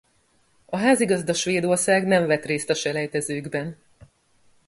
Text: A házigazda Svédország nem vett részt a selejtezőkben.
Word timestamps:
A 0.65 0.77
házigazda 0.77 1.33
Svédország 1.33 2.07
nem 2.07 2.27
vett 2.27 2.45
részt 2.45 2.69
a 2.69 2.73
selejtezőkben. 2.73 3.77